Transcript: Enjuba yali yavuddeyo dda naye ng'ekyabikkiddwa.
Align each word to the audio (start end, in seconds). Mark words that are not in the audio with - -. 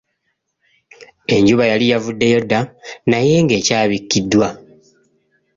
Enjuba 1.35 1.63
yali 1.71 1.85
yavuddeyo 1.91 2.39
dda 2.43 2.59
naye 3.09 3.35
ng'ekyabikkiddwa. 3.43 4.47